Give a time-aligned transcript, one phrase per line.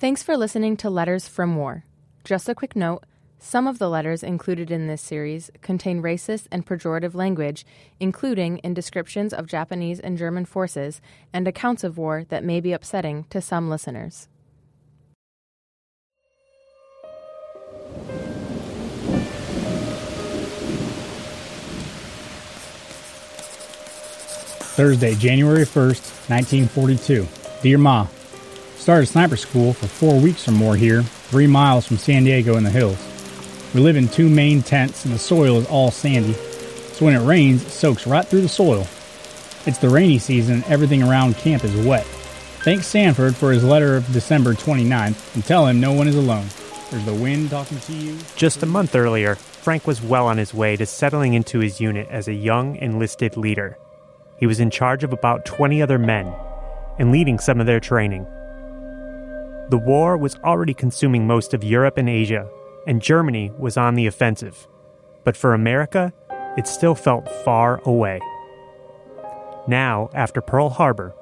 [0.00, 1.84] Thanks for listening to Letters from War.
[2.24, 3.04] Just a quick note
[3.38, 7.66] some of the letters included in this series contain racist and pejorative language,
[8.00, 11.02] including in descriptions of Japanese and German forces
[11.34, 14.26] and accounts of war that may be upsetting to some listeners.
[24.80, 27.28] Thursday, January 1st, 1942.
[27.60, 28.06] Dear Ma,
[28.80, 32.64] started sniper school for four weeks or more here, three miles from San Diego in
[32.64, 32.98] the hills.
[33.74, 37.24] We live in two main tents, and the soil is all sandy, so when it
[37.24, 38.86] rains, it soaks right through the soil.
[39.66, 42.06] It's the rainy season, and everything around camp is wet.
[42.64, 46.46] Thanks Sanford for his letter of December 29th, and tell him no one is alone.
[46.90, 48.16] There's the wind talking to you.
[48.34, 52.08] Just a month earlier, Frank was well on his way to settling into his unit
[52.10, 53.76] as a young enlisted leader.
[54.38, 56.34] He was in charge of about 20 other men
[56.98, 58.26] and leading some of their training.
[59.70, 62.48] The war was already consuming most of Europe and Asia,
[62.88, 64.66] and Germany was on the offensive.
[65.22, 66.12] But for America,
[66.56, 68.18] it still felt far away.
[69.68, 71.14] Now, after Pearl Harbor,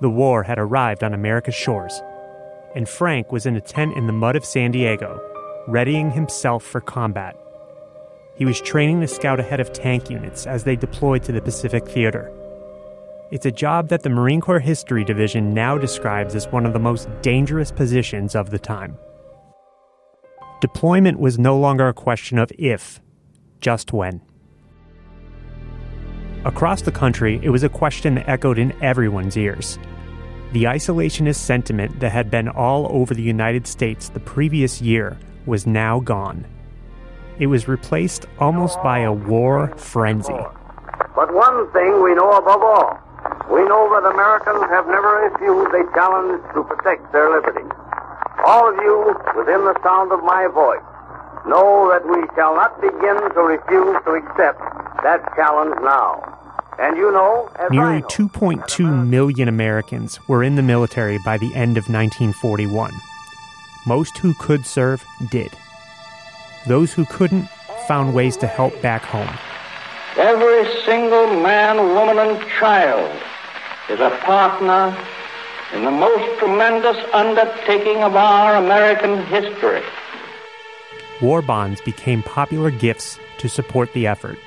[0.00, 2.00] the war had arrived on America's shores,
[2.76, 5.20] and Frank was in a tent in the mud of San Diego,
[5.66, 7.36] readying himself for combat.
[8.36, 11.88] He was training to scout ahead of tank units as they deployed to the Pacific
[11.88, 12.32] Theater.
[13.30, 16.80] It's a job that the Marine Corps History Division now describes as one of the
[16.80, 18.98] most dangerous positions of the time.
[20.60, 23.00] Deployment was no longer a question of if,
[23.60, 24.20] just when.
[26.44, 29.78] Across the country, it was a question that echoed in everyone's ears.
[30.50, 35.68] The isolationist sentiment that had been all over the United States the previous year was
[35.68, 36.44] now gone.
[37.38, 40.32] It was replaced almost by a war frenzy.
[41.14, 42.99] But one thing we know above all
[43.50, 47.66] we know that Americans have never refused a challenge to protect their liberty.
[48.46, 50.80] All of you within the sound of my voice
[51.46, 54.60] know that we shall not begin to refuse to accept
[55.02, 56.22] that challenge now.
[56.78, 61.90] And you know, nearly 2.2 million Americans were in the military by the end of
[61.90, 62.92] 1941.
[63.84, 65.50] Most who could serve did.
[66.68, 67.48] Those who couldn't
[67.88, 69.28] found ways to help back home.
[70.16, 73.10] Every single man, woman, and child
[73.90, 74.96] is a partner
[75.74, 79.82] in the most tremendous undertaking of our American history.
[81.20, 84.38] War bonds became popular gifts to support the effort.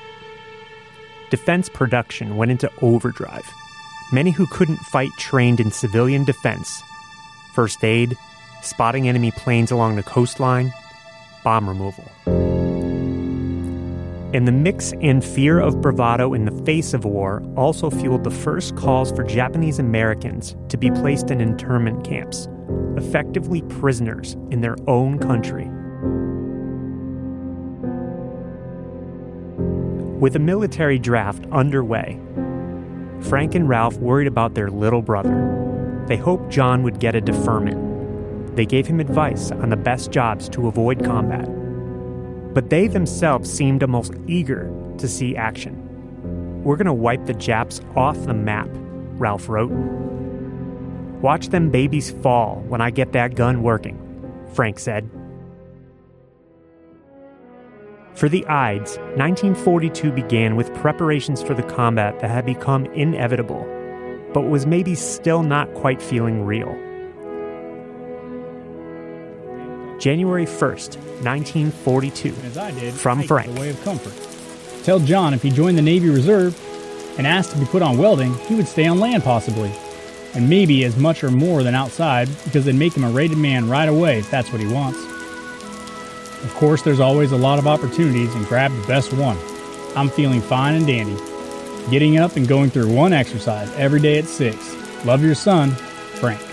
[1.30, 3.46] Defense production went into overdrive.
[4.14, 6.82] Many who couldn't fight trained in civilian defense,
[7.54, 8.16] first aid,
[8.62, 10.72] spotting enemy planes along the coastline,
[11.44, 12.10] bomb removal.
[14.34, 18.32] And the mix and fear of bravado in the face of war also fueled the
[18.32, 22.48] first calls for Japanese Americans to be placed in internment camps,
[22.98, 25.70] effectively prisoners in their own country.
[30.20, 32.20] With a military draft underway,
[33.22, 36.04] Frank and Ralph worried about their little brother.
[36.08, 38.56] They hoped John would get a deferment.
[38.56, 41.48] They gave him advice on the best jobs to avoid combat
[42.54, 46.64] but they themselves seemed almost eager to see action.
[46.64, 48.70] We're going to wipe the Japs off the map,
[49.18, 49.72] Ralph wrote.
[51.22, 53.98] Watch them babies fall when I get that gun working,
[54.54, 55.10] Frank said.
[58.14, 63.66] For the Eydes, 1942 began with preparations for the combat that had become inevitable,
[64.34, 66.78] but was maybe still not quite feeling real.
[70.04, 72.36] January 1st, 1942.
[72.44, 73.48] As I did, from Frank.
[73.48, 74.14] A way of comfort.
[74.84, 76.60] Tell John if he joined the Navy Reserve
[77.18, 79.72] and asked to be put on welding, he would stay on land possibly.
[80.34, 83.70] And maybe as much or more than outside because they'd make him a rated man
[83.70, 85.00] right away if that's what he wants.
[86.44, 89.38] Of course, there's always a lot of opportunities and grab the best one.
[89.96, 91.16] I'm feeling fine and dandy.
[91.90, 95.06] Getting up and going through one exercise every day at 6.
[95.06, 95.72] Love your son,
[96.20, 96.53] Frank.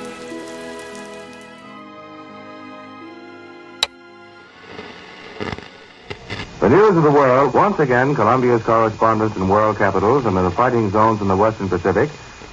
[6.70, 10.88] News of the world, once again, Columbia's correspondents in world capitals and in the fighting
[10.90, 12.08] zones in the Western Pacific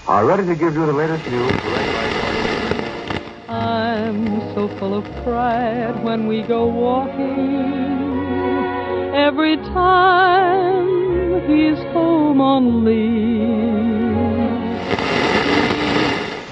[0.08, 1.52] are ready to give you the latest news.
[3.48, 7.94] I'm so full of pride when we go walking.
[9.14, 13.36] Every time he's home on leave.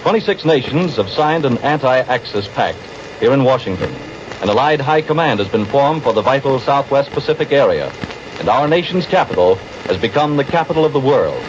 [0.04, 2.78] 26 nations have signed an anti Axis pact
[3.20, 4.15] here in Washington.
[4.42, 7.92] An Allied High Command has been formed for the vital Southwest Pacific area,
[8.40, 9.56] and our nation's capital
[9.88, 11.42] has become the capital of the world.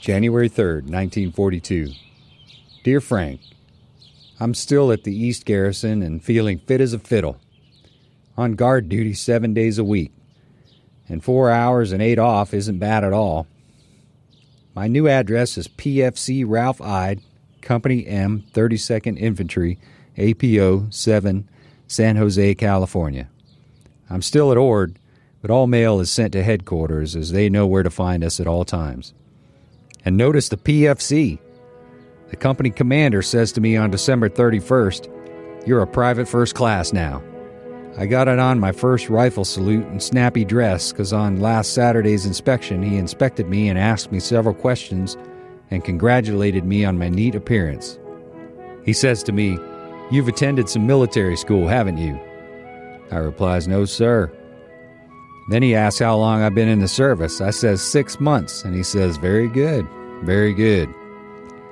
[0.00, 1.92] January 3rd, 1942.
[2.84, 3.40] Dear Frank,
[4.38, 7.40] I'm still at the East Garrison and feeling fit as a fiddle.
[8.36, 10.12] On guard duty seven days a week.
[11.08, 13.46] And four hours and eight off isn't bad at all.
[14.74, 17.20] My new address is PFC Ralph Eyde,
[17.62, 19.78] Company M, 32nd Infantry,
[20.18, 21.48] APO 7,
[21.86, 23.28] San Jose, California.
[24.10, 24.98] I'm still at Ord,
[25.40, 28.48] but all mail is sent to headquarters as they know where to find us at
[28.48, 29.14] all times.
[30.04, 31.38] And notice the PFC.
[32.30, 37.22] The company commander says to me on December 31st, You're a private first class now.
[37.96, 42.26] I got it on my first rifle salute and snappy dress because on last Saturday's
[42.26, 45.16] inspection he inspected me and asked me several questions
[45.70, 47.98] and congratulated me on my neat appearance.
[48.84, 49.58] He says to me,
[50.10, 52.18] You've attended some military school, haven't you?
[53.12, 54.30] I replies, No, sir.
[55.50, 57.40] Then he asks how long I've been in the service.
[57.40, 59.86] I says six months, and he says, Very good,
[60.22, 60.92] very good.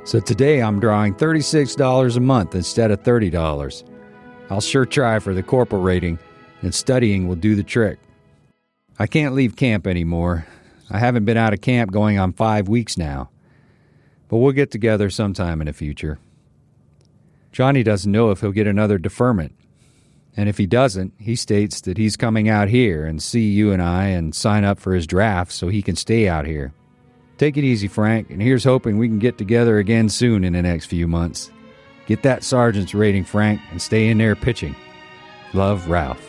[0.05, 3.92] So today I'm drawing $36 a month instead of $30.
[4.53, 6.19] I'll sure try for the corporal rating,
[6.61, 7.99] and studying will do the trick.
[8.99, 10.47] I can't leave camp anymore.
[10.91, 13.31] I haven't been out of camp going on five weeks now.
[14.29, 16.19] But we'll get together sometime in the future.
[17.51, 19.55] Johnny doesn't know if he'll get another deferment.
[20.37, 23.81] And if he doesn't, he states that he's coming out here and see you and
[23.81, 26.75] I and sign up for his draft so he can stay out here.
[27.39, 30.61] Take it easy, Frank, and here's hoping we can get together again soon in the
[30.61, 31.51] next few months.
[32.07, 34.75] Get that sergeant's rating, Frank, and stay in there pitching.
[35.53, 36.29] Love, Ralph.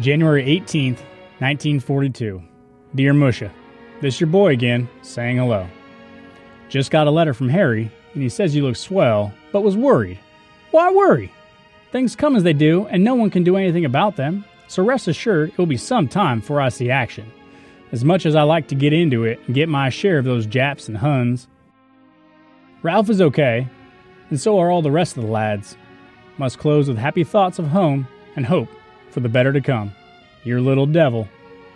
[0.00, 1.00] January 18th,
[1.38, 2.42] 1942.
[2.94, 3.50] Dear Musha,
[4.00, 5.66] this your boy again, saying hello.
[6.68, 10.18] Just got a letter from Harry, and he says you look swell, but was worried.
[10.70, 11.32] Why worry?
[11.92, 15.08] Things come as they do, and no one can do anything about them, so rest
[15.08, 17.32] assured it will be some time before I see action.
[17.92, 20.44] As much as I like to get into it and get my share of those
[20.44, 21.48] Japs and Huns,
[22.86, 23.68] Ralph is okay,
[24.30, 25.76] and so are all the rest of the lads.
[26.38, 28.06] Must close with happy thoughts of home
[28.36, 28.68] and hope
[29.10, 29.90] for the better to come.
[30.44, 31.28] Your little devil,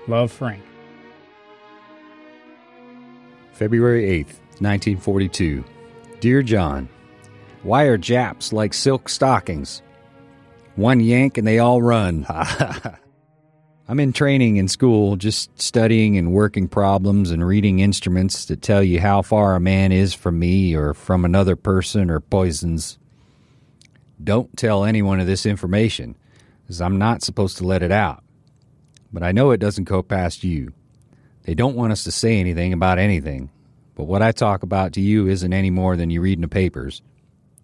[0.07, 0.63] love Frank.
[3.51, 5.65] February 8th, 1942.
[6.21, 6.89] Dear John,
[7.65, 9.83] Why are Japs like silk stockings?
[10.77, 12.25] One yank and they all run.
[13.91, 18.85] I'm in training in school, just studying and working problems and reading instruments that tell
[18.85, 23.01] you how far a man is from me or from another person or poisons.
[24.23, 26.15] Don't tell anyone of this information,
[26.69, 28.23] as I'm not supposed to let it out.
[29.13, 30.73] But I know it doesn't go past you.
[31.43, 33.51] They don't want us to say anything about anything,
[33.97, 36.49] but what I talk about to you isn't any more than you read in the
[36.49, 37.03] papers.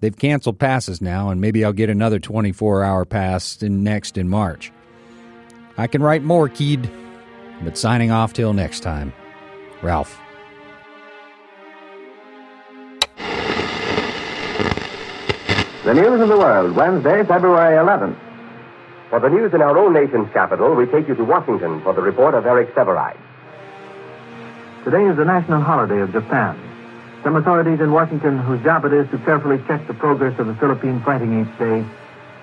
[0.00, 4.28] They've canceled passes now, and maybe I'll get another 24 hour pass in next in
[4.28, 4.72] March.
[5.78, 6.90] I can write more, Keed,
[7.62, 9.12] but signing off till next time.
[9.82, 10.18] Ralph.
[15.84, 18.16] The news of the world, Wednesday, February 11th.
[19.10, 22.02] For the news in our own nation's capital, we take you to Washington for the
[22.02, 23.16] report of Eric Sevareid.
[24.82, 26.58] Today is the national holiday of Japan.
[27.22, 30.54] Some authorities in Washington, whose job it is to carefully check the progress of the
[30.54, 31.84] Philippine fighting each day,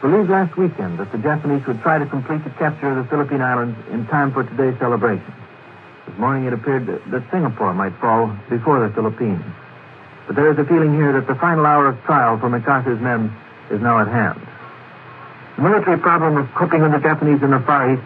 [0.03, 3.39] believed last weekend that the Japanese would try to complete the capture of the Philippine
[3.39, 5.31] Islands in time for today's celebration.
[6.05, 9.39] This morning it appeared that Singapore might fall before the Philippines.
[10.27, 13.31] But there is a feeling here that the final hour of trial for MacArthur's men
[13.71, 14.43] is now at hand.
[15.55, 18.03] The military problem of coping with the Japanese in the Far East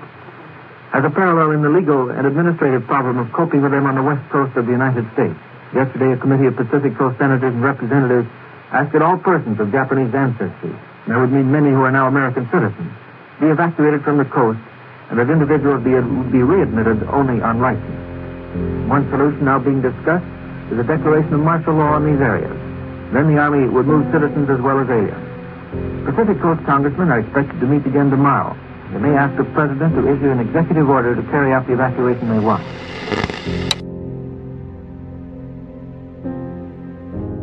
[0.93, 4.03] has a parallel in the legal and administrative problem of coping with them on the
[4.03, 5.33] west coast of the United States.
[5.73, 8.29] Yesterday, a committee of Pacific Coast senators and representatives
[8.69, 12.47] asked that all persons of Japanese ancestry, that would mean many who are now American
[12.51, 12.91] citizens,
[13.39, 14.59] be evacuated from the coast
[15.09, 15.95] and that individuals be,
[16.31, 18.89] be readmitted only on license.
[18.89, 20.25] One solution now being discussed
[20.71, 22.51] is a declaration of martial law in these areas.
[23.13, 25.23] Then the Army would move citizens as well as aliens.
[26.03, 28.55] Pacific Coast congressmen are expected to meet again tomorrow.
[28.91, 32.27] They may ask the President to issue an executive order to carry out the evacuation
[32.29, 32.63] they want.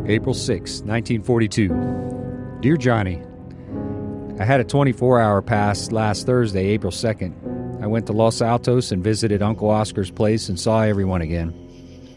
[0.07, 2.59] April 6, 1942.
[2.61, 3.23] Dear Johnny,
[4.37, 7.81] I had a 24 hour pass last Thursday, April 2nd.
[7.81, 11.53] I went to Los Altos and visited Uncle Oscar's place and saw everyone again.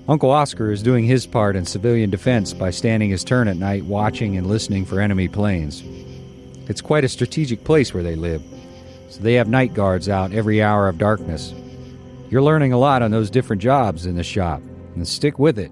[0.08, 3.84] Uncle Oscar is doing his part in civilian defense by standing his turn at night
[3.84, 5.84] watching and listening for enemy planes.
[6.68, 8.42] It's quite a strategic place where they live,
[9.10, 11.54] so they have night guards out every hour of darkness.
[12.30, 14.60] You're learning a lot on those different jobs in the shop,
[14.96, 15.70] and stick with it.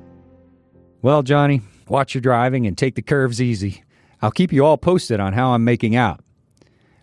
[1.03, 3.83] Well, Johnny, watch your driving and take the curves easy.
[4.23, 6.21] I'll keep you all posted on how I'm making out.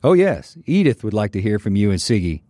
[0.04, 2.42] Oh, yes, Edith would like to hear from you and Siggy.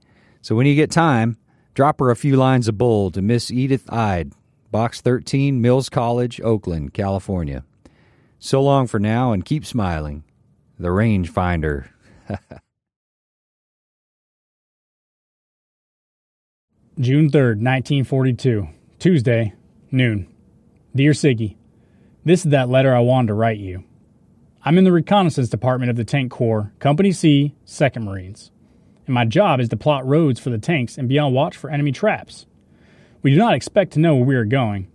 [0.41, 1.37] So when you get time,
[1.73, 4.33] Drop her a few lines of bull to Miss Edith Eyde,
[4.69, 7.63] Box 13, Mills College, Oakland, California.
[8.37, 10.23] So long for now and keep smiling.
[10.77, 11.89] The Rangefinder.
[16.99, 18.67] June 3rd, 1942,
[18.99, 19.53] Tuesday,
[19.89, 20.27] noon.
[20.95, 21.55] Dear Siggy,
[22.23, 23.83] this is that letter I wanted to write you.
[24.65, 28.49] I'm in the reconnaissance department of the Tank Corps, Company C, 2nd Marines,
[29.05, 31.69] and my job is to plot roads for the tanks and be on watch for
[31.69, 32.45] enemy traps.
[33.21, 34.87] We do not expect to know where we are going,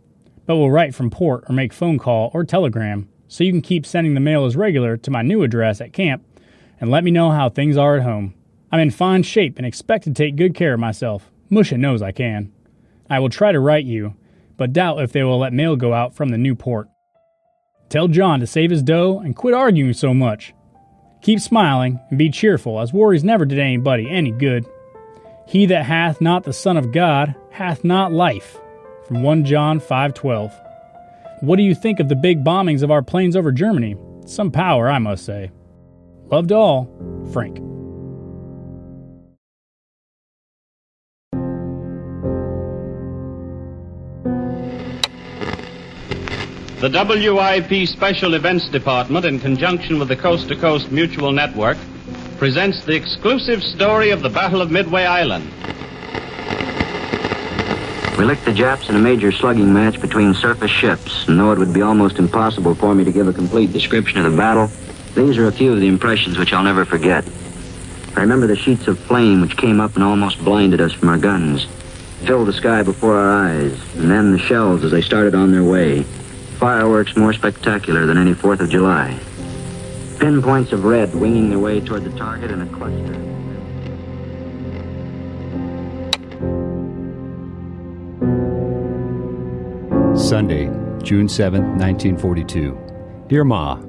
[0.46, 3.84] but will write from port or make phone call or telegram so you can keep
[3.84, 6.24] sending the mail as regular to my new address at camp
[6.80, 8.32] and let me know how things are at home.
[8.72, 11.30] I'm in fine shape and expect to take good care of myself.
[11.50, 12.54] Musha knows I can.
[13.10, 14.14] I will try to write you,
[14.56, 16.88] but doubt if they will let mail go out from the new port.
[17.88, 20.54] Tell John to save his dough and quit arguing so much.
[21.22, 24.66] Keep smiling and be cheerful, as worries never did anybody any good.
[25.46, 28.58] He that hath not the Son of God hath not life.
[29.06, 30.52] From 1 John 5:12.
[31.40, 33.96] What do you think of the big bombings of our planes over Germany?
[34.26, 35.50] Some power, I must say.
[36.30, 36.90] Loved all,
[37.32, 37.67] Frank.
[46.80, 51.76] The WIP Special Events Department, in conjunction with the Coast to Coast Mutual Network,
[52.36, 55.42] presents the exclusive story of the Battle of Midway Island.
[58.16, 61.58] We licked the Japs in a major slugging match between surface ships, and though it
[61.58, 64.70] would be almost impossible for me to give a complete description of the battle,
[65.16, 67.24] these are a few of the impressions which I'll never forget.
[68.14, 71.18] I remember the sheets of flame which came up and almost blinded us from our
[71.18, 71.64] guns,
[72.24, 75.64] filled the sky before our eyes, and then the shells as they started on their
[75.64, 76.06] way
[76.58, 79.16] fireworks more spectacular than any 4th of July.
[80.18, 83.14] Pinpoints of red winging their way toward the target in a cluster.
[90.18, 90.66] Sunday,
[91.04, 92.76] June 7, 1942.
[93.28, 93.80] Dear Ma,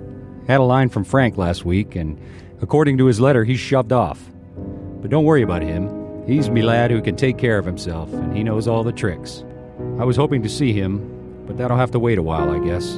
[0.48, 2.20] had a line from Frank last week, and
[2.62, 4.24] according to his letter, he's shoved off.
[5.02, 6.26] But don't worry about him.
[6.28, 9.44] He's me lad who can take care of himself, and he knows all the tricks.
[10.00, 11.19] I was hoping to see him,
[11.50, 12.98] but that'll have to wait a while, I guess.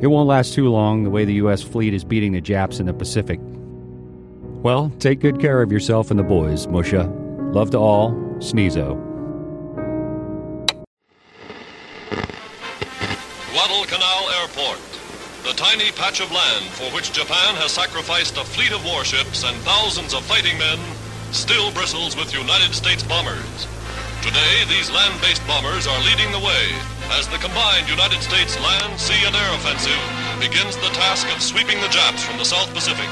[0.00, 1.60] It won't last too long the way the U.S.
[1.60, 3.40] fleet is beating the Japs in the Pacific.
[4.62, 7.12] Well, take good care of yourself and the boys, Musha.
[7.52, 8.94] Love to all, Sneezo.
[13.50, 14.78] Guadalcanal Airport,
[15.42, 19.56] the tiny patch of land for which Japan has sacrificed a fleet of warships and
[19.62, 20.78] thousands of fighting men,
[21.32, 23.66] still bristles with United States bombers.
[24.22, 29.26] Today, these land-based bombers are leading the way as the combined United States land, sea,
[29.26, 29.98] and air offensive
[30.40, 33.08] begins the task of sweeping the Japs from the South Pacific.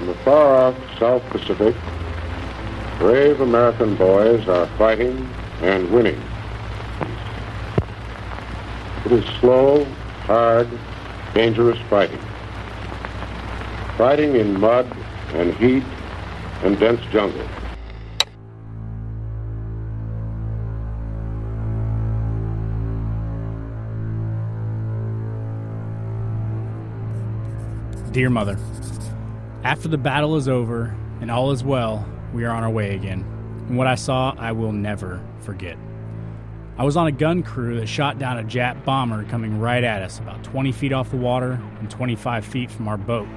[0.00, 1.74] In the far-off South Pacific,
[2.98, 5.30] brave American boys are fighting
[5.62, 6.20] and winning.
[9.06, 9.84] It is slow,
[10.24, 10.68] hard,
[11.32, 12.20] dangerous fighting.
[13.96, 14.86] Fighting in mud
[15.34, 15.84] and heat
[16.62, 17.48] and dense jungle.
[28.18, 28.58] Dear Mother,
[29.62, 33.20] After the battle is over and all is well, we are on our way again.
[33.68, 35.78] And what I saw, I will never forget.
[36.78, 40.02] I was on a gun crew that shot down a Jap bomber coming right at
[40.02, 43.28] us, about 20 feet off the water and 25 feet from our boat.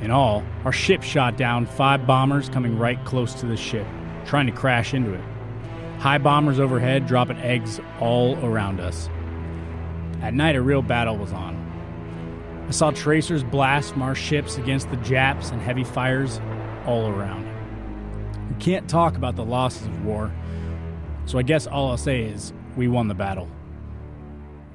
[0.00, 3.86] In all, our ship shot down five bombers coming right close to the ship,
[4.24, 5.22] trying to crash into it.
[6.00, 9.08] High bombers overhead dropping eggs all around us.
[10.20, 11.55] At night, a real battle was on.
[12.66, 16.40] I saw tracers blast from our ships against the Japs and heavy fires
[16.84, 17.46] all around.
[18.48, 20.32] We can't talk about the losses of war,
[21.26, 23.48] so I guess all I'll say is we won the battle.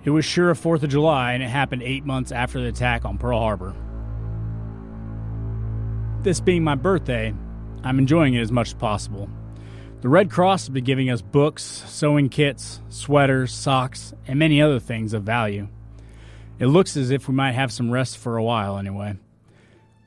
[0.05, 3.03] It was sure a 4th of July, and it happened eight months after the attack
[3.03, 3.75] on Pearl Harbor.
[6.23, 7.33] This being my birthday,
[7.83, 9.29] I'm enjoying it as much as possible.
[9.99, 14.79] The Red Cross has been giving us books, sewing kits, sweaters, socks, and many other
[14.79, 15.67] things of value.
[16.61, 19.17] It looks as if we might have some rest for a while anyway.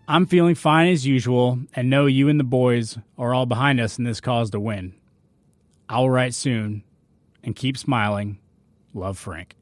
[0.06, 3.99] I'm feeling fine as usual and know you and the boys are all behind us
[3.99, 4.94] in this cause to win.
[5.88, 6.84] I'll write soon
[7.42, 8.38] and keep smiling.
[8.94, 9.56] Love, Frank.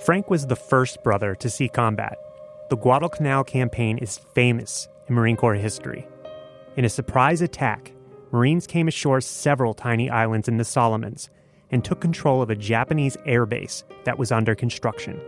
[0.00, 2.18] Frank was the first brother to see combat.
[2.68, 6.04] The Guadalcanal campaign is famous in Marine Corps history.
[6.76, 7.92] In a surprise attack,
[8.32, 11.28] Marines came ashore several tiny islands in the Solomons
[11.70, 15.20] and took control of a Japanese airbase that was under construction.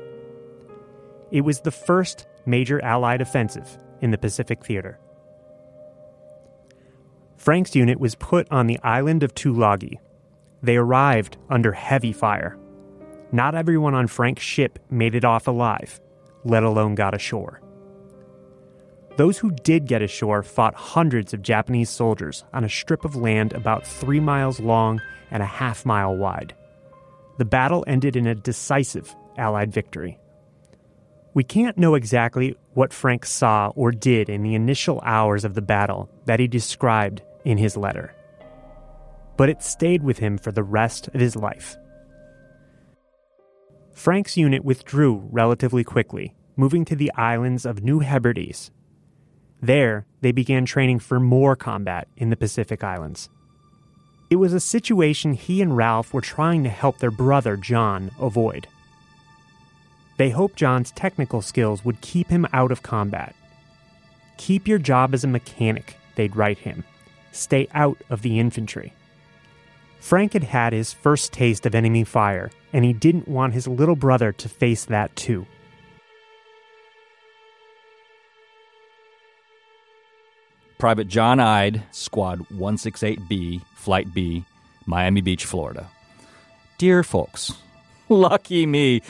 [1.30, 4.98] It was the first major Allied offensive in the Pacific Theater.
[7.36, 9.98] Frank's unit was put on the island of Tulagi.
[10.62, 12.58] They arrived under heavy fire.
[13.32, 16.00] Not everyone on Frank's ship made it off alive,
[16.44, 17.60] let alone got ashore.
[19.16, 23.52] Those who did get ashore fought hundreds of Japanese soldiers on a strip of land
[23.52, 26.54] about three miles long and a half mile wide.
[27.38, 30.18] The battle ended in a decisive Allied victory.
[31.32, 35.62] We can't know exactly what Frank saw or did in the initial hours of the
[35.62, 38.14] battle that he described in his letter,
[39.36, 41.76] but it stayed with him for the rest of his life.
[43.92, 48.70] Frank's unit withdrew relatively quickly, moving to the islands of New Hebrides.
[49.64, 53.30] There, they began training for more combat in the Pacific Islands.
[54.28, 58.68] It was a situation he and Ralph were trying to help their brother John avoid.
[60.18, 63.34] They hoped John's technical skills would keep him out of combat.
[64.36, 66.84] Keep your job as a mechanic, they'd write him.
[67.32, 68.92] Stay out of the infantry.
[69.98, 73.96] Frank had had his first taste of enemy fire, and he didn't want his little
[73.96, 75.46] brother to face that too.
[80.84, 84.44] Private John Eyde, Squad 168B, Flight B,
[84.84, 85.88] Miami Beach, Florida.
[86.76, 87.54] Dear folks,
[88.10, 89.00] lucky me.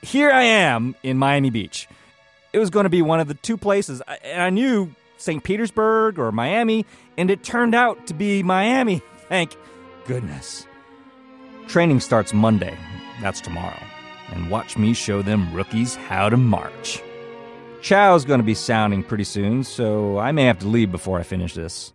[0.00, 1.86] Here I am in Miami Beach.
[2.54, 5.44] It was going to be one of the two places, and I knew St.
[5.44, 6.86] Petersburg or Miami,
[7.18, 9.02] and it turned out to be Miami.
[9.28, 9.58] Thank
[10.06, 10.66] goodness.
[11.68, 12.78] Training starts Monday.
[13.20, 13.82] That's tomorrow.
[14.30, 17.02] And watch me show them rookies how to march.
[17.80, 21.22] Chow's going to be sounding pretty soon, so I may have to leave before I
[21.22, 21.92] finish this.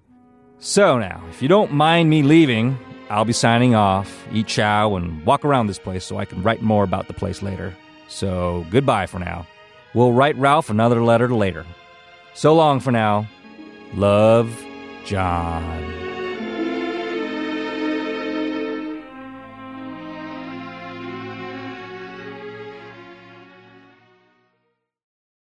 [0.59, 2.77] So now, if you don't mind me leaving,
[3.09, 6.61] I'll be signing off, eat chow, and walk around this place so I can write
[6.61, 7.75] more about the place later.
[8.07, 9.45] So goodbye for now.
[9.93, 11.65] We'll write Ralph another letter later.
[12.33, 13.27] So long for now.
[13.93, 14.63] Love,
[15.05, 16.04] John.